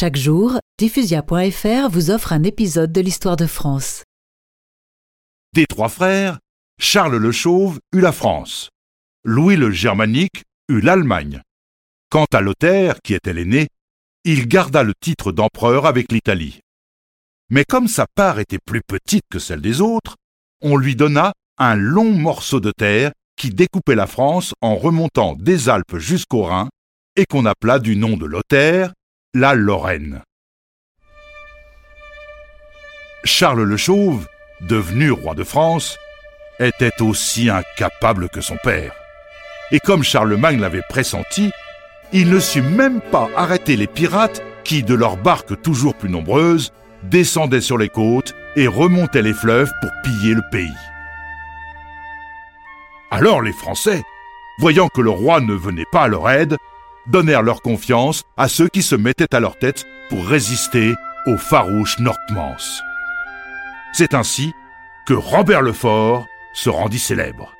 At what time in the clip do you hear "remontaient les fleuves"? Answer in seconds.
48.66-49.70